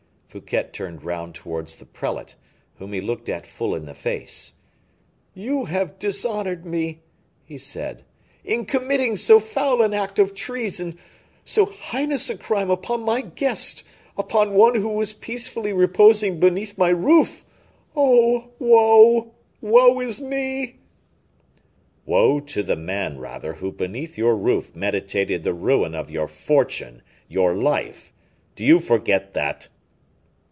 [0.31, 2.35] Fouquet turned round towards the prelate,
[2.75, 4.53] whom he looked at full in the face.
[5.33, 7.01] "You have dishonored me,"
[7.43, 8.03] he said,
[8.45, 10.97] "in committing so foul an act of treason,
[11.43, 13.83] so heinous a crime upon my guest,
[14.17, 17.43] upon one who was peacefully reposing beneath my roof.
[17.93, 18.51] Oh!
[18.57, 20.77] woe, woe is me!"
[22.05, 27.01] "Woe to the man, rather, who beneath your roof meditated the ruin of your fortune,
[27.27, 28.13] your life.
[28.55, 29.67] Do you forget that?"